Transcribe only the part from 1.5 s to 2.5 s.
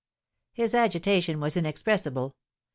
inexpressible!